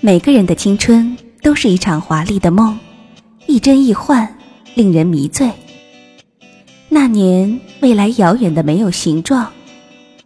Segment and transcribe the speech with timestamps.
[0.00, 2.78] 每个人的青春都是一场华丽的梦，
[3.46, 4.28] 亦真亦幻，
[4.74, 5.50] 令人迷醉。
[6.88, 9.50] 那年，未来遥远的没有形状，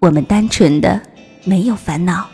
[0.01, 1.01] 我们单纯的
[1.45, 2.27] 没有烦恼。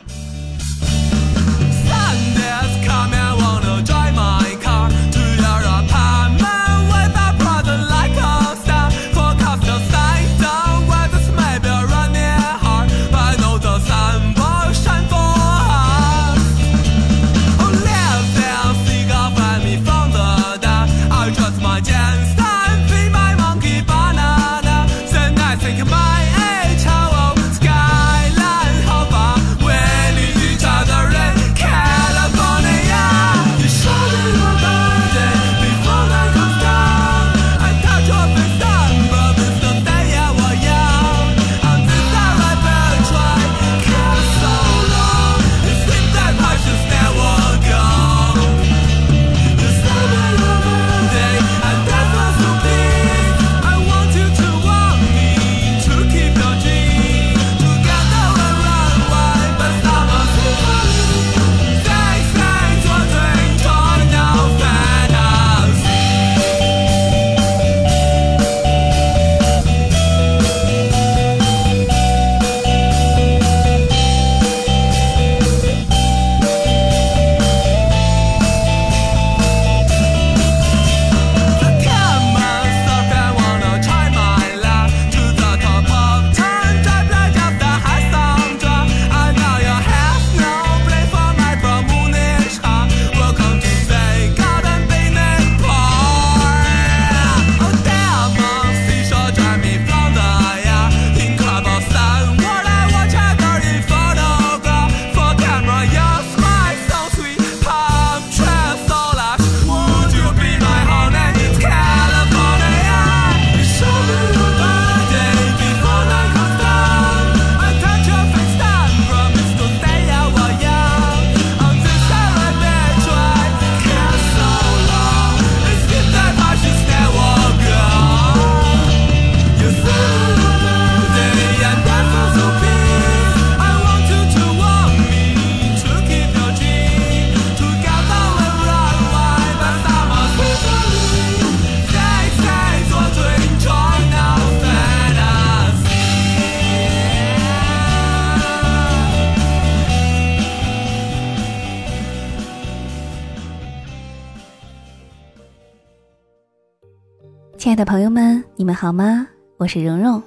[157.67, 159.27] 亲爱的朋友们，你们好吗？
[159.57, 160.23] 我是蓉蓉。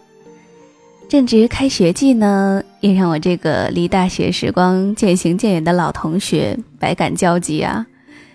[1.07, 7.87] 正值开学季呢，也让我这个离大学时光渐行渐远的老同学百感交集啊。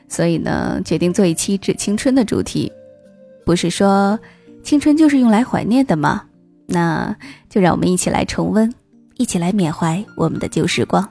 [0.08, 2.72] 所以呢，决定做一期致青春的主题。
[3.44, 4.18] 不是说
[4.62, 6.22] 青春就是用来怀念的吗？
[6.64, 7.14] 那
[7.50, 8.72] 就让我们一起来重温，
[9.18, 11.06] 一起来缅怀我们的旧时光。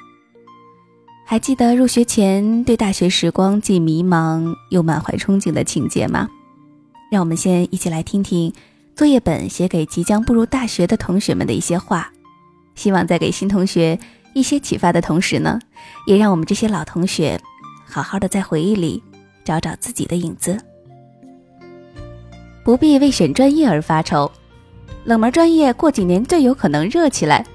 [1.27, 6.27] 还记得入学前对大学时光既迷茫又满怀憧憬的情节吗？
[7.13, 8.51] 让我们先一起来听听
[8.95, 12.11] 作业本写给即将步入大学的同学们的一些话，
[12.73, 13.99] 希望在给新同学
[14.33, 15.59] 一些启发的同时呢，
[16.07, 17.39] 也让我们这些老同学
[17.85, 19.03] 好好的在回忆里
[19.45, 20.57] 找找自己的影子。
[22.63, 24.31] 不必为选专业而发愁，
[25.03, 27.45] 冷门专业过几年最有可能热起来，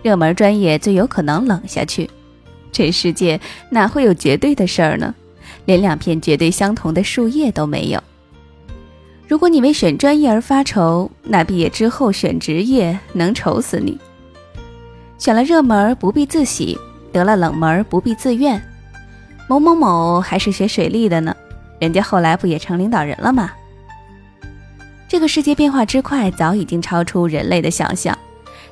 [0.00, 2.08] 热门专业最有可能冷下去。
[2.70, 5.12] 这世界哪会有绝对的事儿呢？
[5.64, 8.00] 连两片绝对相同的树叶都没有。
[9.28, 13.98] 如果你为选专业而发愁，那毕业之后选职业能愁死你。
[15.18, 16.78] 选了热门不必自喜，
[17.12, 18.58] 得了冷门不必自怨。
[19.46, 21.36] 某某某还是学水利的呢，
[21.78, 23.52] 人家后来不也成领导人了吗？
[25.06, 28.16] 这个世界变化之快，早已经超出人类的想象。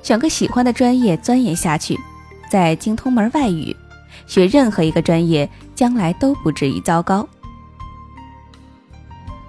[0.03, 1.99] 选个喜欢的专业钻研下去，
[2.49, 3.77] 再精通门外语，
[4.27, 7.29] 学任何一个专业，将来都不至于糟糕。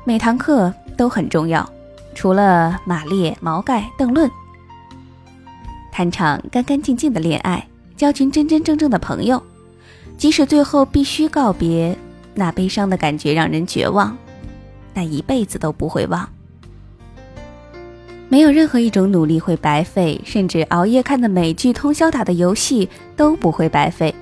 [0.03, 0.73] 每堂课。
[0.97, 1.67] 都很重要，
[2.15, 4.29] 除了马列、毛概、邓论，
[5.91, 7.65] 谈场干干净净的恋爱，
[7.95, 9.41] 交群真真正正的朋友，
[10.17, 11.97] 即使最后必须告别，
[12.33, 14.17] 那悲伤的感觉让人绝望，
[14.93, 16.27] 但一辈子都不会忘。
[18.29, 24.13] 没有任何一种努力会白费，甚至熬夜看的美剧、通宵打的游戏都不会白费。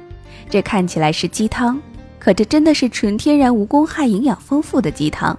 [0.48, 1.82] 这看起来是鸡汤，
[2.20, 5.36] 可这真的是纯天然、无公害、营养丰富的鸡汤。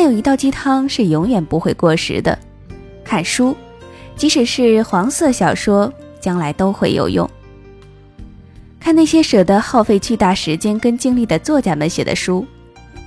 [0.00, 2.38] 但有一道鸡汤是永远不会过时的，
[3.04, 3.56] 看书，
[4.14, 7.28] 即使是黄色小说，将来都会有用。
[8.78, 12.46] 看那些舍得耗费巨大时间跟精力的作家们写的书，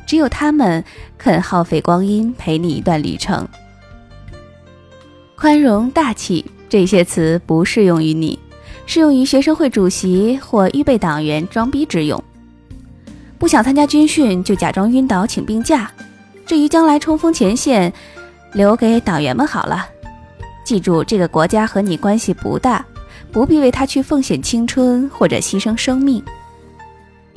[0.05, 0.83] 只有他们
[1.17, 3.47] 肯耗费光阴陪你一段旅程。
[5.37, 8.37] 宽容大气这些词不适用于你，
[8.85, 12.21] 适用于学生会主席或预备党员装逼之用。
[13.39, 15.89] 不想参加军训就假装晕倒请病假，
[16.51, 17.93] 至于将来冲锋前线，
[18.51, 19.87] 留给党员们好了。
[20.65, 22.83] 记住，这个国家和你关系不大。
[23.31, 26.21] 不必为他去奉献青春或者牺牲生命。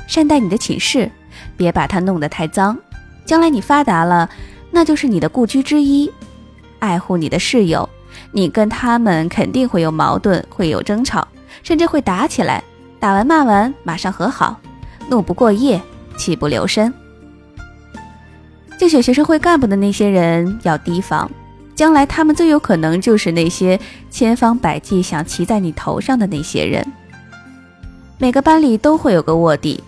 [0.08, 1.08] 善待你的寝室，
[1.56, 2.76] 别把它弄得太脏。
[3.24, 4.28] 将来你发达了，
[4.72, 6.10] 那就是你的故居之一。
[6.80, 7.88] 爱护你的室友，
[8.32, 11.28] 你跟他们肯定会有矛盾，会有争吵，
[11.62, 12.60] 甚至会打起来。
[12.98, 14.58] 打完骂完，马上和好。
[15.08, 15.80] 怒不过夜，
[16.16, 16.92] 气不留身。
[18.78, 21.30] 竞选学生会干部的那些人要提防。
[21.74, 23.78] 将来他们最有可能就是那些
[24.08, 26.86] 千方百计想骑在你头上的那些人。
[28.16, 29.82] 每个班里都会有个卧底，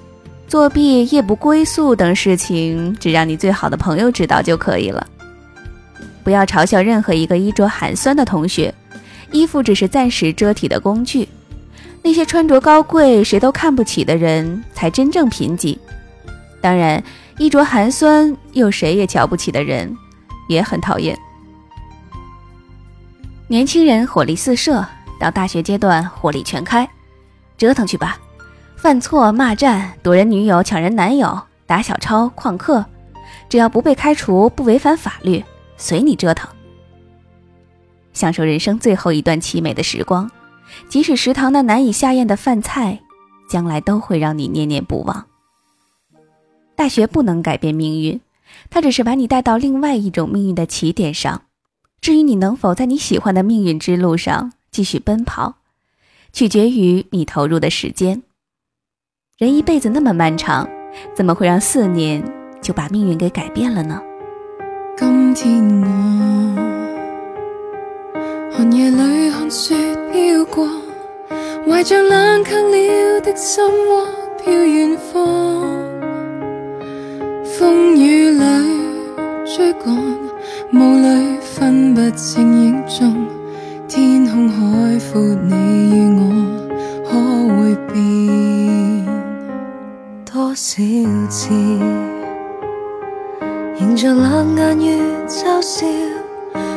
[0.48, 5.06] 作弊、夜不归宿等事情，只让你最好的朋友知道就可以了。
[6.24, 8.74] 不要嘲笑任何一个衣着寒酸的同学，
[9.30, 11.28] 衣服只是暂时遮体的工具。
[12.02, 15.78] 那些穿着高贵、谁都看不起的人，才真正贫瘠。
[16.60, 17.00] 当然，
[17.38, 19.94] 衣着寒酸又谁也瞧不起的人，
[20.48, 21.18] 也很讨厌。
[23.46, 24.84] 年轻人火力四射，
[25.20, 26.88] 到大学阶段火力全开，
[27.58, 28.18] 折腾去吧！
[28.76, 32.84] 犯错、骂战、夺人女友、抢人男友、打小抄、旷课，
[33.48, 35.44] 只要不被开除、不违反法律，
[35.76, 36.48] 随你折腾。
[38.12, 40.30] 享受人生最后一段凄美的时光，
[40.88, 42.98] 即使食堂那难以下咽的饭菜，
[43.48, 45.26] 将来都会让你念念不忘。
[46.76, 48.20] 大学不能改变命运，
[48.70, 51.42] 它只是把你带到另外一种命运的起点上。
[52.00, 55.54] 至于你能否在你喜欢的命运之路上继续奔跑，
[56.32, 58.22] 取决于你投入的时间。
[59.38, 60.68] 人一辈子那么漫长，
[61.14, 62.22] 怎么会让四年
[62.60, 64.00] 就把命运给改变了呢？
[64.98, 66.96] 今天我
[68.52, 69.74] 寒夜里看雪
[70.12, 70.66] 飘过，
[71.66, 74.06] 怀着冷却了的心窝
[74.42, 75.85] 飘远方，
[77.58, 78.42] 风雨里
[79.46, 79.96] 追赶。
[80.74, 83.26] 雾里分不清影踪，
[83.88, 85.54] 天空海阔，你
[85.90, 86.20] 与我
[87.08, 87.10] 可
[87.54, 89.06] 会变？
[90.30, 90.82] 多少
[91.30, 91.54] 次
[93.80, 95.86] 迎着冷眼与嘲笑，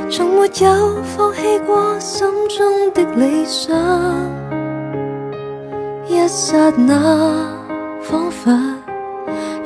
[0.10, 3.76] 从没有放弃过心中的理想。
[6.08, 6.96] 一刹那，
[8.02, 8.50] 仿佛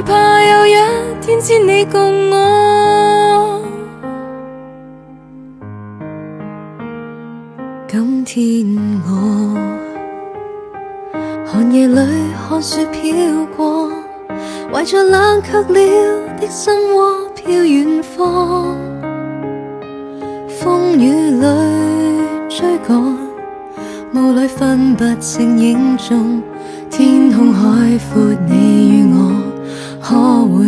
[0.00, 0.72] 哪会怕有一
[1.20, 3.60] 天只你共我？
[7.86, 9.58] 今天我
[11.44, 12.00] 寒夜里
[12.48, 13.92] 看雪飘过，
[14.72, 18.74] 怀着冷却了的心窝飘远方。
[20.48, 21.46] 风雨里
[22.48, 22.98] 追赶，
[24.14, 26.42] 雾里分不清影踪。
[26.90, 28.69] 天空海阔，你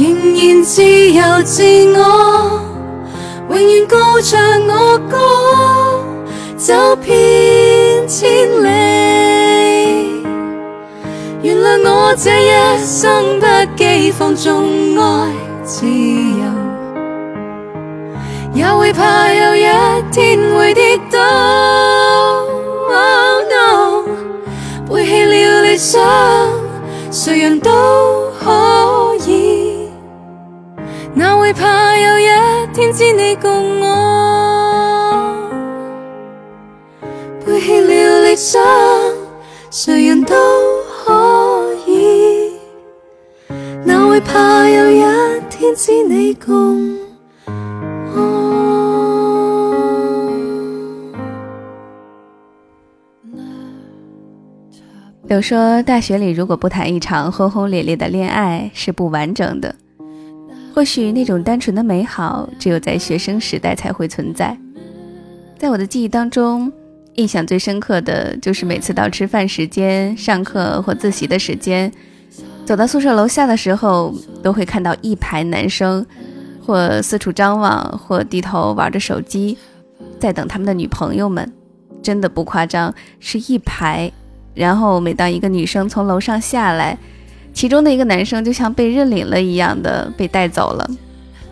[0.00, 1.62] 仍然自由自
[1.94, 2.58] 我，
[3.50, 5.18] 永远高唱我歌。
[6.56, 8.30] 走遍千
[8.62, 10.24] 里，
[11.42, 12.50] 原谅我这一
[12.82, 15.32] 生不羁放纵爱
[15.64, 16.46] 自由，
[18.54, 19.66] 也会怕有一
[20.10, 21.89] 天会跌倒。
[32.80, 35.36] 天知你共我？
[37.44, 38.58] 背弃了理想，
[39.70, 40.34] 谁人都
[41.04, 42.52] 可以。
[43.84, 44.98] 最怕有一
[45.50, 46.98] 天只你共
[48.14, 48.20] 我。
[55.28, 59.76] 有说大学里如果不谈一场轰轰烈烈的恋爱是不完整的，
[60.74, 64.56] 或许那种单纯的美好只有在学生时代才会存在。
[65.58, 66.72] 在我的记忆当中，
[67.14, 71.92] 印象最深刻的就是每次到吃饭时间、上课或自习的时间，
[72.64, 76.06] 走到宿舍楼下的时候，都会看到一排男生，
[76.64, 79.58] 或四处张望，或低头玩着手机，
[80.18, 81.52] 在等他们的女朋友们。
[82.02, 84.10] 真的不夸张，是一排。
[84.54, 86.96] 然后每当一个女生从楼上下来，
[87.52, 90.90] 其中的一个男生就像被认领了一样的被带走了。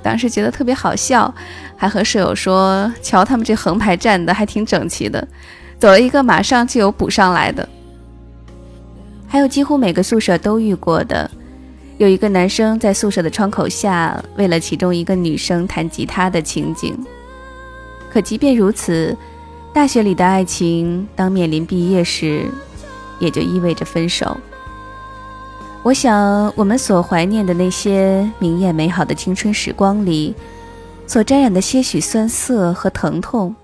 [0.02, 1.33] 当时觉得特别好笑，
[1.76, 5.26] 还和舍友说：“瞧他们这横排站的还挺整齐的，
[5.78, 7.69] 走了一个马上就有补上来的。”
[9.26, 11.31] 还有几乎每个宿舍都遇过的，
[11.99, 16.97] 有一个男生在宿舍的窗口下为了其中一个女生弹吉他的情景。
[18.11, 19.14] 可即便如此，
[19.75, 22.47] 大学里的爱情当面临毕业时。
[23.21, 24.37] 也就意味着分手。
[25.85, 30.35] 我想，我们所怀念的那些明艳美好的青春时光里，
[31.06, 33.54] 所沾染的些许酸涩和疼痛，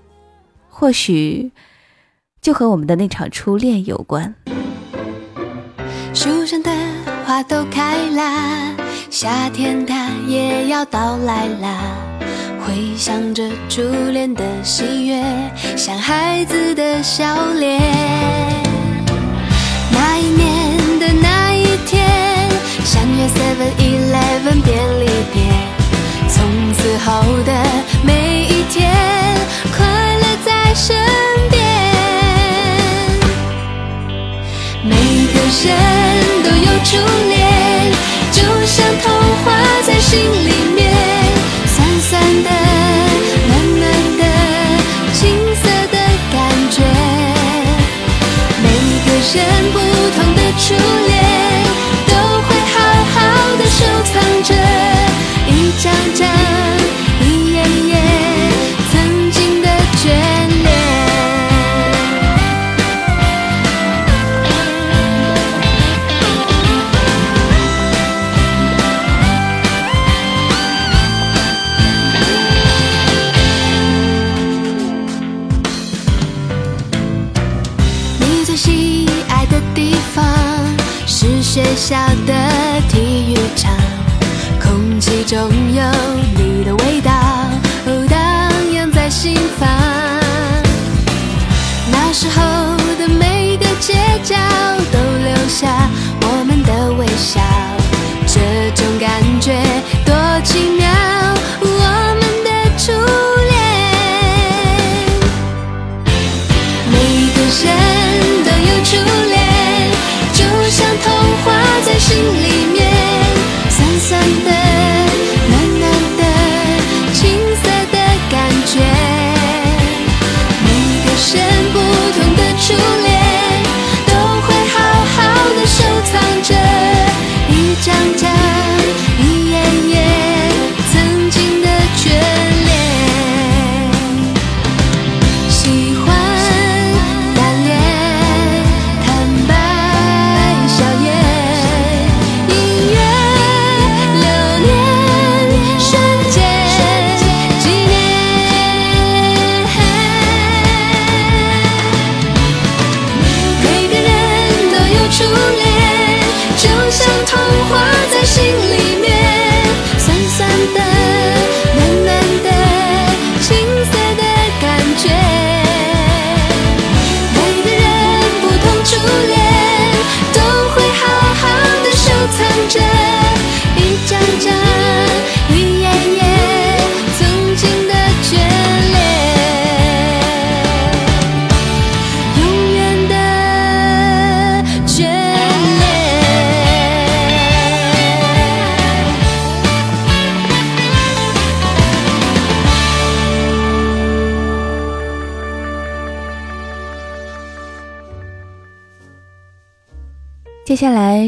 [0.69, 1.51] 或许
[2.41, 4.33] 就和我们的那场初恋有关。
[6.15, 6.71] 树上的
[7.25, 8.73] 花都开啦，
[9.11, 11.95] 夏天它也要到来啦。
[12.65, 15.23] 回想着初恋的喜悦，
[15.77, 17.79] 像孩子的笑脸。
[19.91, 20.64] 那一年，
[23.17, 25.35] 约 Seven Eleven 便利店。
[26.27, 26.35] 从
[26.73, 27.07] 此后
[27.45, 27.51] 的
[28.03, 28.91] 每一天，
[29.75, 30.95] 快乐在身
[31.49, 31.63] 边。
[34.83, 34.93] 每
[35.33, 35.65] 个人
[36.43, 36.97] 都有初
[37.29, 37.33] 恋，
[38.31, 39.05] 就像童
[39.43, 39.45] 话
[39.87, 40.83] 在心里面，
[41.67, 42.49] 酸酸的，
[43.47, 43.83] 暖暖
[44.17, 44.23] 的，
[45.13, 45.23] 青
[45.55, 45.95] 涩的
[46.33, 46.35] 感
[46.69, 46.83] 觉。
[48.61, 48.65] 每
[49.05, 49.35] 个人
[49.71, 49.75] 不
[50.15, 50.39] 同的。
[50.57, 51.14] 初恋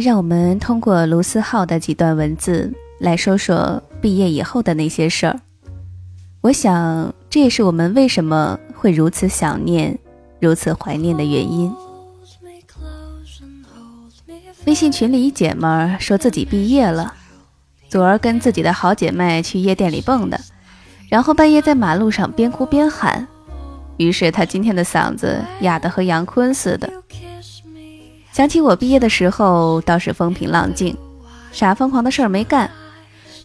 [0.07, 5.37] 让我们通过卢思浩的几段文字来说说毕业以后的那些事儿。
[6.39, 9.99] 我想，这也是我们为什么会如此想念、
[10.39, 11.75] 如此怀念的原因。
[14.65, 17.13] 微信群里一姐们儿说自己毕业了，
[17.89, 20.39] 昨儿跟自己的好姐妹去夜店里蹦的，
[21.09, 23.27] 然后半夜在马路上边哭边喊，
[23.97, 26.89] 于是她今天的嗓子哑得和杨坤似的。
[28.37, 30.95] 想起我毕业的时候倒是风平浪静，
[31.51, 32.69] 啥疯狂的事儿没干，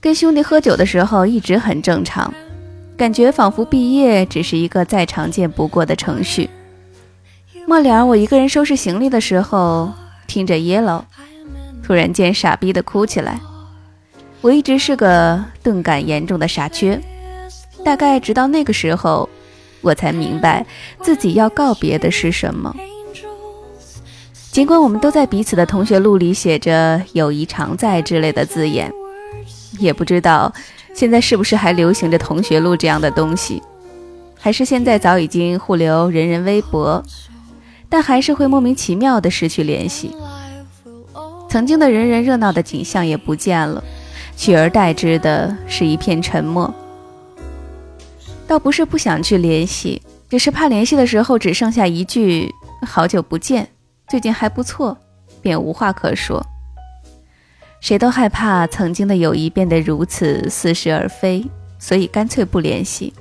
[0.02, 2.30] 跟兄弟喝酒的时候一直很正常，
[2.94, 6.50] 感觉仿佛毕业只是一个再常见不过的程序。
[7.66, 9.90] 末了，我一个人收拾行李的时候，
[10.26, 11.04] 听着 Yellow，
[11.82, 13.40] 突然间傻逼的哭起来。
[14.42, 17.00] 我一直是个钝感严重的傻缺，
[17.82, 19.26] 大概直到那个时候，
[19.80, 20.66] 我才明白
[21.00, 22.76] 自己要告别的是什么。
[24.52, 28.92] 尽管我们都在彼此的同学录里写着“友谊常在”之类的字眼，
[29.78, 30.52] 也不知道
[30.94, 33.62] 现在是不是还流行着同学录这样的东西，
[34.38, 37.02] 还是现在早已经互留人人微博，
[37.88, 40.14] 但还是会莫名其妙的失去联系。
[41.49, 43.82] 曾经的人人热闹的景象也不见了。
[44.37, 46.73] 取而代之的是一片沉默。
[48.47, 52.50] 倒不是不想去联系，只是怕联系的时候只剩下一句
[52.87, 53.68] “好久不见，
[54.09, 54.97] 最近还不错”，
[55.40, 56.44] 便无话可说。
[57.80, 61.44] 谁都害怕曾经的友谊变得如此似是而非，
[61.78, 63.12] 所以干脆不联系。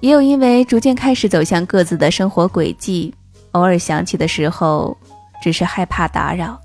[0.00, 3.14] 也有因为逐渐开始走向各自的生活轨迹，
[3.52, 4.94] 偶尔想起的时候，
[5.42, 6.60] 只是害怕打扰。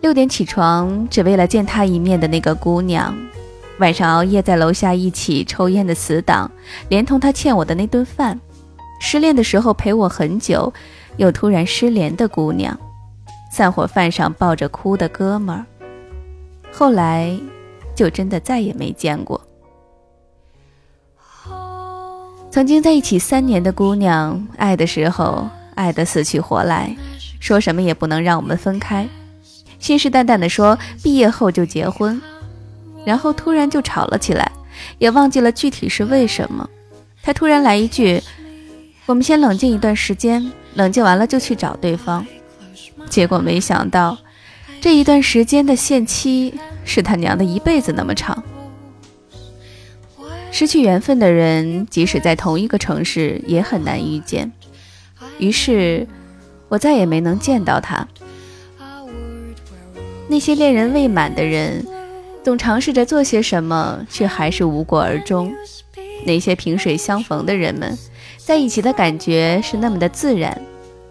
[0.00, 3.14] 六点起床，只为了见他一面的那个姑娘；
[3.78, 6.50] 晚上熬夜在楼下一起抽烟的死党，
[6.88, 8.36] 连同他欠我的那顿饭；
[9.00, 10.72] 失恋的时候陪我很久，
[11.16, 12.74] 又突然失联的姑娘；
[13.50, 15.64] 散伙饭上抱着哭的哥们儿。
[16.72, 17.36] 后来，
[17.94, 19.40] 就真的再也没见过。
[22.50, 26.96] 曾经在一起三年的姑娘，爱的时候爱得死去活来，
[27.40, 29.08] 说什么也不能让我们分开。
[29.80, 32.20] 信誓旦旦地说毕业后就结婚，
[33.04, 34.50] 然后突然就吵了起来，
[34.98, 36.68] 也忘记了具体是为什么。
[37.22, 38.22] 他突然来一句
[39.06, 42.26] ：“我们先冷静一段时间，冷静完了就去找对方。”
[43.10, 44.16] 结果没想到，
[44.80, 48.42] 这一段时间的限期是他娘的一辈子那么长。
[50.50, 54.52] 失去缘分的人，即使在同一个城市，也很难遇见。
[55.38, 56.06] 于是，
[56.68, 58.06] 我再也没能见到他。
[60.28, 61.84] 那些恋人未满的人，
[62.42, 65.52] 总尝试着做些什么，却还是无果而终。
[66.24, 67.98] 那些萍水相逢的人们，
[68.44, 70.60] 在一起的感觉是那么的自然，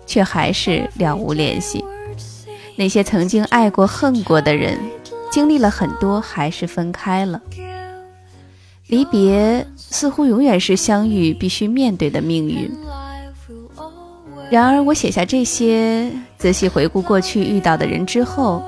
[0.05, 1.83] 却还是了无联系。
[2.75, 4.77] 那些曾经爱过、恨过的人，
[5.31, 7.41] 经历了很多，还是分开了。
[8.87, 12.69] 离别似乎永远是相遇必须面对的命运。
[14.51, 18.61] 然而，我写下这些，仔细回顾过去遇到的人之后。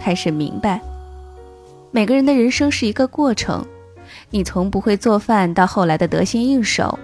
[0.00, 0.80] 开始明白，
[1.90, 3.62] 每个人的人生是一个过程。
[4.30, 6.98] 你从不会做饭到后来的得心应手，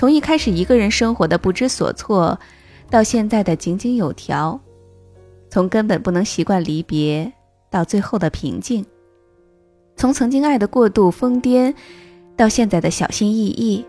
[0.00, 2.40] 从一开始一个人生活的不知所措，
[2.88, 4.58] 到现在的井井有条，
[5.50, 7.30] 从根本不能习惯离别
[7.68, 8.82] 到最后的平静，
[9.96, 11.74] 从曾经爱的过度疯癫，
[12.34, 13.84] 到现在的小心翼翼。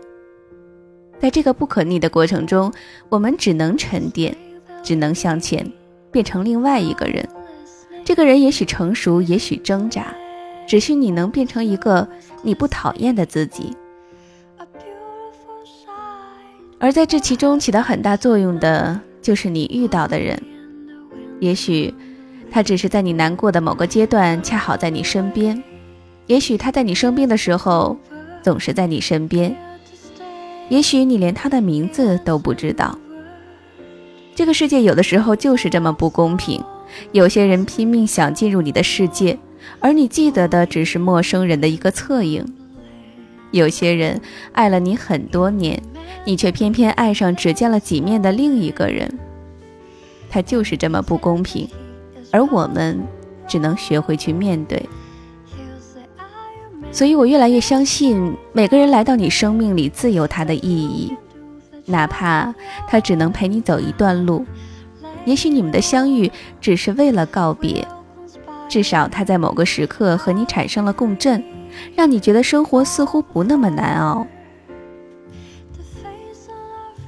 [1.18, 2.70] 在这个不可逆的过程中，
[3.08, 4.36] 我们只能沉淀，
[4.82, 5.66] 只能向前，
[6.10, 7.26] 变成另外一个人。
[8.04, 10.14] 这个人也许成熟，也许挣扎，
[10.68, 12.06] 只需你能变成一个
[12.42, 13.74] 你不讨厌的自己。
[16.82, 20.36] 而在这其中起到很大作用的，就是你遇到的人。
[21.38, 21.94] 也许
[22.50, 25.62] 他只是在你难过的某个阶段恰好在你身边，
[26.26, 27.96] 也许他在你生病的时候
[28.42, 29.56] 总是在你身边，
[30.70, 32.98] 也许你连他的名字都不知道。
[34.34, 36.60] 这个世界有的时候就是这么不公平。
[37.12, 39.38] 有些人拼命想进入你的世界，
[39.78, 42.44] 而你记得的只是陌生人的一个侧影；
[43.52, 44.20] 有些人
[44.52, 45.80] 爱了你很多年，
[46.24, 49.18] 你却偏偏爱上只见了几面的另一个人。
[50.28, 51.68] 他就是这么不公平，
[52.32, 53.00] 而我们
[53.46, 54.88] 只能学会去面对。
[56.90, 61.14] 所以我越来越相信，每个人来到你生命里自有他的意义，
[61.86, 62.54] 哪怕
[62.88, 64.44] 他只能陪你走一段路。
[65.24, 67.86] 也许你们的相遇只是为了告别，
[68.68, 71.42] 至少他在某个时刻和你产生了共振，
[71.94, 74.26] 让你觉得生活似乎不那么难熬。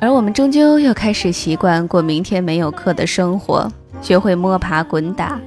[0.00, 3.70] 而我们终究又开始习惯过明天没有课的生活，
[4.03, 5.40] 学会摸爬滚打。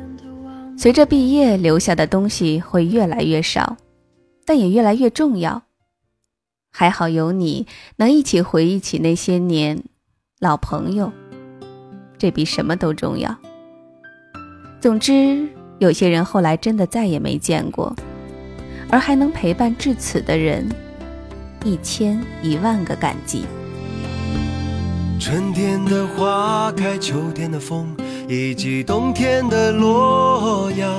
[0.75, 3.77] 随着毕业，留下的东西会越来越少，
[4.45, 5.63] 但也越来越重要。
[6.71, 7.65] 还好有你，
[7.97, 9.84] 能一起回忆起那些年，
[10.39, 11.12] 老朋友。
[12.17, 13.36] 这比什么都重要。
[14.80, 15.47] 总之，
[15.80, 17.95] 有些人后来真的再也没见过，
[18.89, 20.67] 而还能陪伴至此的人，
[21.63, 23.45] 一千一万个感激。
[25.19, 27.88] 春天的花开，秋天的风，
[28.28, 30.89] 以及冬天的洛阳。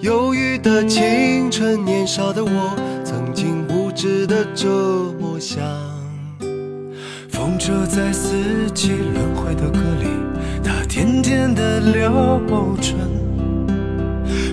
[0.00, 2.74] 忧郁的青春，年少的我，
[3.04, 4.68] 曾经无知的这
[5.20, 5.60] 么想。
[7.28, 10.06] 风车在四季轮回的歌里，
[10.64, 12.40] 它甜甜的流
[12.80, 13.19] 转。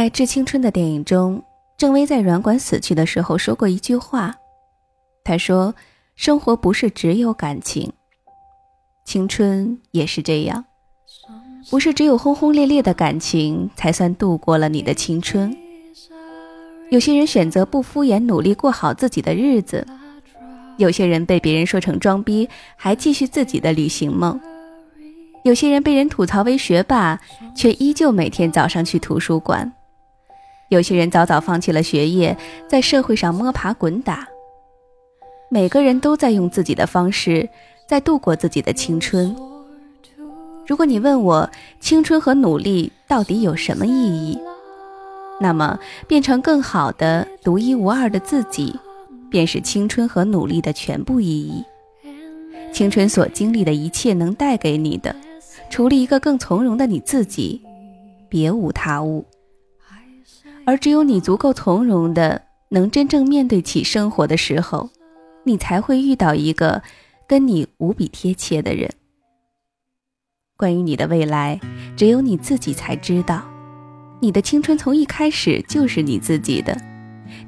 [0.00, 1.44] 在《致青春》的电影中，
[1.76, 4.34] 郑薇在软管死去的时候说过一句话。
[5.22, 5.74] 她说
[6.16, 7.92] ：“生活不是只有感情，
[9.04, 10.64] 青春也是这样，
[11.68, 15.54] 不是只有轰轰烈烈的感情才算度过了你的青春。
[16.88, 19.84] 有些人选择不敷衍，努力过好自己的日子；
[20.78, 24.40] 有些人被别人说成装逼，还继续自己的旅行梦；
[25.44, 27.20] 有些人被人吐槽为学霸，
[27.54, 29.70] 却依旧每天早上去图书馆。”
[30.70, 32.36] 有些人早早放弃了学业，
[32.68, 34.26] 在社会上摸爬滚打。
[35.50, 37.48] 每个人都在用自己的方式
[37.88, 39.34] 在度过自己的青春。
[40.64, 44.38] 如果你问我青春和努力到底有什么意义，
[45.40, 48.78] 那么变成更好的、独一无二的自己，
[49.28, 51.64] 便是青春和努力的全部意义。
[52.72, 55.16] 青春所经历的一切能带给你的，
[55.68, 57.60] 除了一个更从容的你自己，
[58.28, 59.24] 别无他物。
[60.70, 64.88] 而只有你足够从容的，能真正面对起生活的时候，
[65.42, 66.80] 你才会遇到一个
[67.26, 68.88] 跟你无比贴切的人。
[70.56, 71.58] 关于你的未来，
[71.96, 73.42] 只有你自己才知道。
[74.20, 76.80] 你的青春从一开始就是你自己的，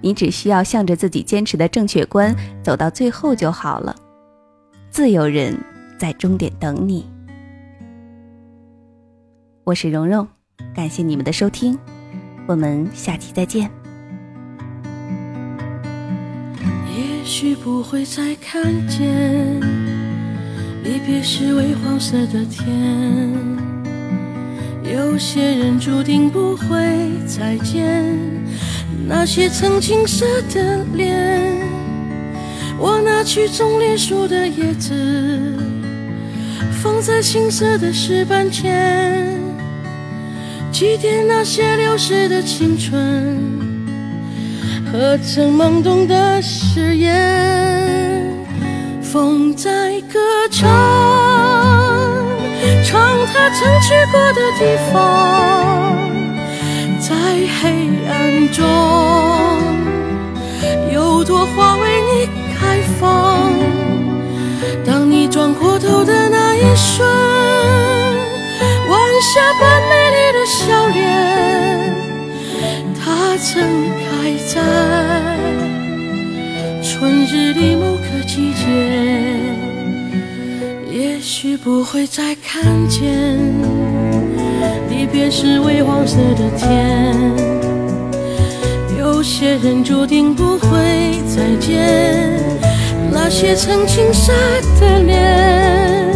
[0.01, 3.95] 你只需要向着自己坚持的正确观走到最后就好了。
[4.91, 5.57] 自有人
[5.97, 7.09] 在终点等你。
[9.63, 10.27] 我是蓉蓉，
[10.75, 11.79] 感谢你们的收听。
[12.47, 13.71] 我们下期再见。
[16.97, 19.61] 也许不会再看见。
[20.85, 23.33] 离别是微黄色的天，
[24.83, 28.05] 有些人注定不会再见。
[29.07, 31.41] 那些曾青涩的脸，
[32.79, 35.57] 我拿去种莲树的叶子，
[36.83, 39.41] 放在青涩的石板前，
[40.73, 43.39] 祭奠那些流逝的青春
[44.91, 47.13] 和曾懵懂的誓言。
[49.03, 50.19] 风在歌
[50.51, 50.67] 唱，
[52.83, 55.95] 唱他曾去过的地方，
[56.99, 57.15] 在
[57.61, 57.69] 黑
[58.09, 58.65] 暗中，
[60.91, 62.27] 有朵花为你
[62.59, 63.53] 开放。
[64.87, 67.07] 当你转过头的那一瞬，
[68.89, 69.41] 晚霞
[73.53, 73.61] 盛
[73.99, 74.63] 开在
[76.83, 78.03] 春日里某个。
[78.35, 78.65] 季节，
[80.91, 83.13] 也许不会再看见。
[84.89, 87.15] 离别是微黄色的天，
[88.99, 92.41] 有些人注定不会再见。
[93.13, 94.33] 那些曾青涩
[94.81, 96.09] 的脸，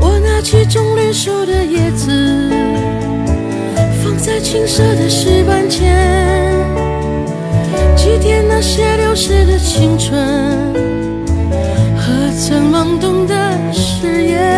[0.00, 2.50] 我拿起种绿树的叶子，
[4.02, 6.45] 放在青涩的石板前，
[7.96, 10.14] 祭奠那些流逝的青春
[11.96, 13.34] 和曾懵懂的
[13.72, 14.55] 誓言。